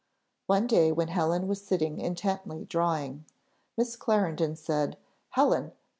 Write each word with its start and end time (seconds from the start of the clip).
One 0.47 0.65
day 0.65 0.91
when 0.91 1.09
Helen 1.09 1.47
was 1.47 1.63
sitting 1.63 1.99
intently 1.99 2.65
drawing, 2.65 3.25
Miss 3.77 3.95
Clarendon 3.95 4.55
said 4.55 4.97
"Helen!" 5.29 5.73